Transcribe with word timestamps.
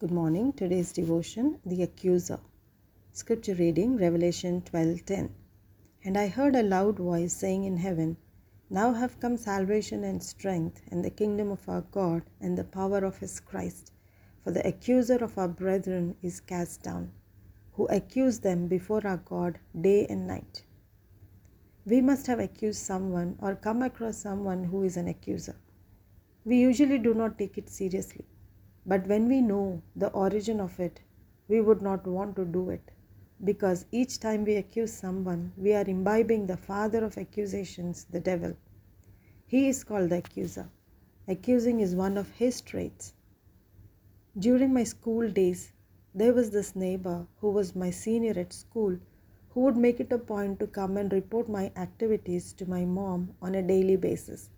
Good 0.00 0.12
morning. 0.12 0.54
Today's 0.54 0.92
devotion, 0.92 1.58
The 1.66 1.82
Accuser. 1.82 2.40
Scripture 3.12 3.54
reading, 3.56 3.98
Revelation 3.98 4.62
12:10. 4.62 5.28
And 6.02 6.16
I 6.16 6.28
heard 6.28 6.56
a 6.56 6.62
loud 6.62 6.96
voice 6.96 7.34
saying 7.34 7.64
in 7.64 7.76
heaven, 7.76 8.16
Now 8.70 8.94
have 8.94 9.20
come 9.20 9.36
salvation 9.36 10.02
and 10.02 10.22
strength, 10.22 10.80
and 10.90 11.04
the 11.04 11.10
kingdom 11.10 11.50
of 11.50 11.68
our 11.68 11.82
God, 11.82 12.22
and 12.40 12.56
the 12.56 12.64
power 12.64 13.04
of 13.04 13.18
his 13.18 13.40
Christ. 13.40 13.92
For 14.42 14.52
the 14.52 14.66
accuser 14.66 15.22
of 15.22 15.36
our 15.36 15.48
brethren 15.48 16.16
is 16.22 16.40
cast 16.40 16.82
down, 16.82 17.12
who 17.74 17.86
accused 17.88 18.42
them 18.42 18.68
before 18.68 19.06
our 19.06 19.18
God 19.18 19.58
day 19.78 20.06
and 20.06 20.26
night. 20.26 20.64
We 21.84 22.00
must 22.00 22.26
have 22.26 22.40
accused 22.40 22.80
someone 22.80 23.36
or 23.38 23.54
come 23.54 23.82
across 23.82 24.16
someone 24.16 24.64
who 24.64 24.82
is 24.82 24.96
an 24.96 25.08
accuser. 25.08 25.56
We 26.46 26.58
usually 26.58 26.96
do 26.98 27.12
not 27.12 27.38
take 27.38 27.58
it 27.58 27.68
seriously. 27.68 28.24
But 28.86 29.06
when 29.06 29.28
we 29.28 29.40
know 29.40 29.82
the 29.94 30.10
origin 30.12 30.60
of 30.60 30.80
it, 30.80 31.00
we 31.48 31.60
would 31.60 31.82
not 31.82 32.06
want 32.06 32.36
to 32.36 32.44
do 32.44 32.70
it. 32.70 32.90
Because 33.42 33.86
each 33.92 34.20
time 34.20 34.44
we 34.44 34.56
accuse 34.56 34.92
someone, 34.92 35.52
we 35.56 35.74
are 35.74 35.88
imbibing 35.88 36.46
the 36.46 36.56
father 36.56 37.04
of 37.04 37.18
accusations, 37.18 38.06
the 38.10 38.20
devil. 38.20 38.56
He 39.46 39.68
is 39.68 39.84
called 39.84 40.10
the 40.10 40.18
accuser. 40.18 40.68
Accusing 41.26 41.80
is 41.80 41.94
one 41.94 42.16
of 42.16 42.30
his 42.32 42.60
traits. 42.60 43.14
During 44.38 44.72
my 44.72 44.84
school 44.84 45.28
days, 45.28 45.72
there 46.14 46.32
was 46.32 46.50
this 46.50 46.74
neighbor 46.76 47.26
who 47.40 47.50
was 47.50 47.76
my 47.76 47.90
senior 47.90 48.38
at 48.38 48.52
school 48.52 48.98
who 49.50 49.60
would 49.60 49.76
make 49.76 50.00
it 50.00 50.12
a 50.12 50.18
point 50.18 50.60
to 50.60 50.66
come 50.66 50.96
and 50.96 51.12
report 51.12 51.48
my 51.48 51.72
activities 51.76 52.52
to 52.52 52.68
my 52.68 52.84
mom 52.84 53.34
on 53.42 53.54
a 53.54 53.62
daily 53.62 53.96
basis. 53.96 54.50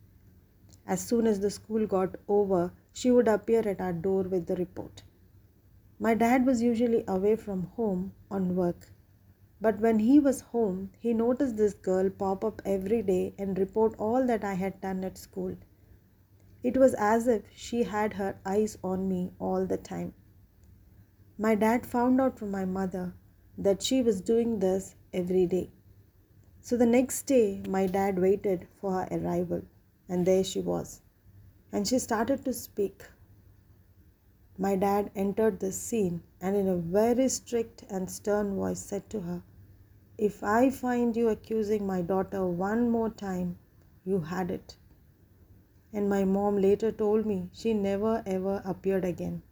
As 0.86 1.00
soon 1.00 1.26
as 1.26 1.40
the 1.40 1.50
school 1.50 1.86
got 1.86 2.16
over, 2.28 2.72
she 2.92 3.10
would 3.10 3.28
appear 3.28 3.60
at 3.66 3.80
our 3.80 3.92
door 3.92 4.22
with 4.24 4.46
the 4.46 4.56
report. 4.56 5.02
My 5.98 6.14
dad 6.14 6.44
was 6.44 6.60
usually 6.60 7.04
away 7.06 7.36
from 7.36 7.68
home 7.76 8.12
on 8.30 8.56
work, 8.56 8.88
but 9.60 9.78
when 9.78 10.00
he 10.00 10.18
was 10.18 10.40
home, 10.40 10.90
he 10.98 11.14
noticed 11.14 11.56
this 11.56 11.74
girl 11.74 12.10
pop 12.10 12.44
up 12.44 12.60
every 12.64 13.00
day 13.02 13.34
and 13.38 13.56
report 13.56 13.94
all 13.98 14.26
that 14.26 14.42
I 14.42 14.54
had 14.54 14.80
done 14.80 15.04
at 15.04 15.16
school. 15.16 15.56
It 16.64 16.76
was 16.76 16.94
as 16.94 17.28
if 17.28 17.42
she 17.54 17.84
had 17.84 18.14
her 18.14 18.36
eyes 18.44 18.76
on 18.82 19.08
me 19.08 19.32
all 19.38 19.66
the 19.66 19.76
time. 19.76 20.14
My 21.38 21.54
dad 21.54 21.86
found 21.86 22.20
out 22.20 22.38
from 22.38 22.50
my 22.50 22.64
mother 22.64 23.14
that 23.56 23.82
she 23.82 24.02
was 24.02 24.20
doing 24.20 24.58
this 24.58 24.96
every 25.12 25.46
day. 25.46 25.70
So 26.60 26.76
the 26.76 26.86
next 26.86 27.22
day, 27.22 27.62
my 27.68 27.86
dad 27.86 28.18
waited 28.18 28.66
for 28.80 28.92
her 28.92 29.08
arrival 29.10 29.62
and 30.08 30.26
there 30.26 30.44
she 30.44 30.60
was. 30.60 31.00
And 31.72 31.86
she 31.86 31.98
started 31.98 32.44
to 32.44 32.52
speak. 32.52 33.04
My 34.58 34.76
dad 34.76 35.10
entered 35.14 35.60
the 35.60 35.72
scene 35.72 36.22
and, 36.40 36.54
in 36.56 36.68
a 36.68 36.76
very 36.76 37.28
strict 37.28 37.84
and 37.88 38.10
stern 38.10 38.56
voice, 38.56 38.80
said 38.80 39.08
to 39.10 39.20
her, 39.20 39.42
If 40.18 40.44
I 40.44 40.70
find 40.70 41.16
you 41.16 41.28
accusing 41.28 41.86
my 41.86 42.02
daughter 42.02 42.46
one 42.46 42.90
more 42.90 43.10
time, 43.10 43.58
you 44.04 44.20
had 44.20 44.50
it. 44.50 44.76
And 45.92 46.08
my 46.08 46.24
mom 46.24 46.58
later 46.60 46.92
told 46.92 47.26
me 47.26 47.48
she 47.52 47.74
never 47.74 48.22
ever 48.26 48.62
appeared 48.64 49.04
again. 49.04 49.42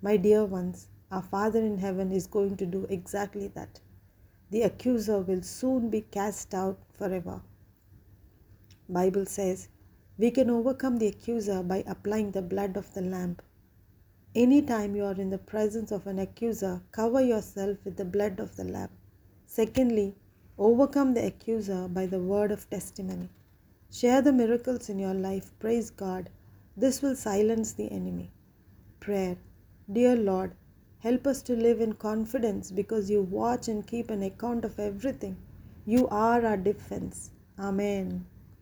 My 0.00 0.16
dear 0.16 0.44
ones, 0.44 0.88
our 1.10 1.22
Father 1.22 1.60
in 1.60 1.78
heaven 1.78 2.10
is 2.10 2.26
going 2.26 2.56
to 2.56 2.66
do 2.66 2.86
exactly 2.88 3.48
that. 3.48 3.80
The 4.50 4.62
accuser 4.62 5.20
will 5.20 5.42
soon 5.42 5.90
be 5.90 6.02
cast 6.02 6.54
out 6.54 6.78
forever. 6.92 7.42
Bible 8.92 9.26
says 9.26 9.68
we 10.18 10.30
can 10.30 10.50
overcome 10.50 10.98
the 10.98 11.06
accuser 11.06 11.62
by 11.62 11.82
applying 11.86 12.30
the 12.32 12.42
blood 12.42 12.76
of 12.76 12.92
the 12.94 13.00
lamb. 13.00 13.38
Anytime 14.34 14.94
you 14.96 15.04
are 15.04 15.20
in 15.20 15.30
the 15.30 15.38
presence 15.38 15.90
of 15.92 16.06
an 16.06 16.18
accuser, 16.18 16.82
cover 16.92 17.20
yourself 17.20 17.78
with 17.84 17.96
the 17.96 18.04
blood 18.04 18.40
of 18.40 18.56
the 18.56 18.64
lamb. 18.64 18.90
Secondly, 19.46 20.14
overcome 20.58 21.14
the 21.14 21.26
accuser 21.26 21.88
by 21.88 22.06
the 22.06 22.18
word 22.18 22.52
of 22.52 22.68
testimony. 22.70 23.28
Share 23.90 24.22
the 24.22 24.32
miracles 24.32 24.88
in 24.88 24.98
your 24.98 25.14
life. 25.14 25.52
Praise 25.58 25.90
God. 25.90 26.30
This 26.76 27.02
will 27.02 27.16
silence 27.16 27.72
the 27.72 27.90
enemy. 27.92 28.30
Prayer. 29.00 29.36
Dear 29.92 30.16
Lord, 30.16 30.52
help 31.00 31.26
us 31.26 31.42
to 31.42 31.54
live 31.54 31.80
in 31.80 31.92
confidence 31.94 32.70
because 32.70 33.10
you 33.10 33.22
watch 33.22 33.68
and 33.68 33.86
keep 33.86 34.10
an 34.10 34.22
account 34.22 34.64
of 34.64 34.78
everything. 34.78 35.36
You 35.84 36.08
are 36.08 36.46
our 36.46 36.56
defense. 36.56 37.30
Amen. 37.58 38.24